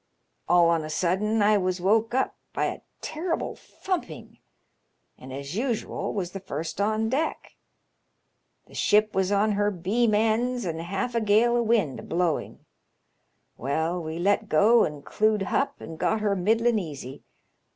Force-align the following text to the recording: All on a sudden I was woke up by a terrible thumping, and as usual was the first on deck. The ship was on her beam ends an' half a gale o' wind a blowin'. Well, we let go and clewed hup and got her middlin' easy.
All 0.49 0.71
on 0.71 0.83
a 0.83 0.89
sudden 0.89 1.43
I 1.43 1.59
was 1.59 1.79
woke 1.79 2.15
up 2.15 2.35
by 2.53 2.65
a 2.65 2.81
terrible 3.01 3.55
thumping, 3.55 4.39
and 5.15 5.31
as 5.31 5.55
usual 5.55 6.11
was 6.11 6.31
the 6.31 6.39
first 6.39 6.81
on 6.81 7.07
deck. 7.07 7.53
The 8.65 8.73
ship 8.73 9.13
was 9.13 9.31
on 9.31 9.51
her 9.51 9.69
beam 9.69 10.15
ends 10.15 10.65
an' 10.65 10.79
half 10.79 11.13
a 11.13 11.21
gale 11.21 11.55
o' 11.55 11.61
wind 11.61 11.99
a 11.99 12.01
blowin'. 12.01 12.65
Well, 13.57 14.01
we 14.01 14.17
let 14.17 14.49
go 14.49 14.85
and 14.85 15.05
clewed 15.05 15.43
hup 15.43 15.79
and 15.79 15.99
got 15.99 16.19
her 16.19 16.35
middlin' 16.35 16.79
easy. 16.79 17.21